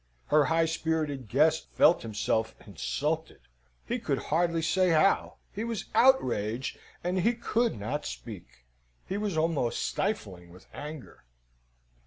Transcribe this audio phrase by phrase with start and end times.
[0.29, 3.41] Her high spirited guest felt himself insulted,
[3.85, 8.65] he could hardly say how; he was outraged and he could not speak;
[9.07, 11.25] he was almost stifling with anger.